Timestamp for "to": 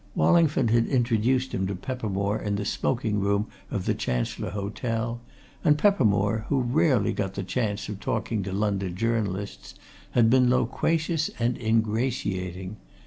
1.67-1.75, 8.41-8.51